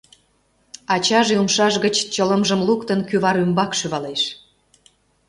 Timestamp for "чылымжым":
2.13-2.61